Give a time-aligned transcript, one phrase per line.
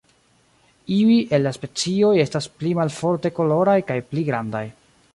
[0.95, 4.69] Iuj el la specioj estas pli malforte koloraj kaj pli grandaj.